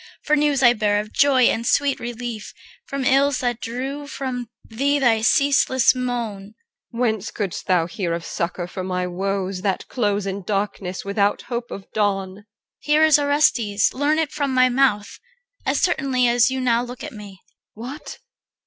For 0.23 0.35
news 0.35 0.63
I 0.63 0.73
bear 0.73 0.99
of 0.99 1.13
joy 1.13 1.43
and 1.43 1.63
sweet 1.63 1.99
relief 1.99 2.55
From 2.87 3.05
ills 3.05 3.37
that 3.41 3.61
drew 3.61 4.07
from 4.07 4.47
thee 4.67 4.97
thy 4.97 5.21
ceaseless 5.21 5.93
moan. 5.93 6.55
EL. 6.91 6.99
Whence 7.01 7.29
couldst 7.29 7.67
thou 7.67 7.85
hear 7.85 8.11
of 8.15 8.25
succour 8.25 8.65
for 8.65 8.83
my 8.83 9.05
woes, 9.05 9.61
That 9.61 9.87
close 9.89 10.25
in 10.25 10.41
darkness 10.41 11.05
without 11.05 11.43
hope 11.43 11.69
of 11.69 11.85
dawn? 11.93 12.37
CHR. 12.37 12.43
Here 12.79 13.03
is 13.03 13.19
Orestes, 13.19 13.93
learn 13.93 14.17
it 14.17 14.31
from 14.31 14.55
my 14.55 14.69
mouth, 14.69 15.19
As 15.67 15.79
certainly 15.79 16.27
as 16.27 16.49
you 16.49 16.59
now 16.59 16.81
look 16.81 17.03
on 17.03 17.15
me. 17.15 17.33
EL. 17.77 17.83
What? 17.83 18.17